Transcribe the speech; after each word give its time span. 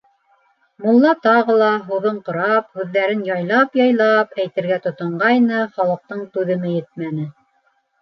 Мулла 0.85 1.11
тағы 1.25 1.57
ла 1.59 1.67
һуҙыңҡырап, 1.89 2.67
һүҙҙәрен 2.79 3.23
яйлап-яйлап 3.29 4.35
әйтергә 4.47 4.83
тотонғайны, 4.89 5.63
халыҡтың 5.79 6.29
түҙеме 6.35 6.77
етмәне. 6.77 7.33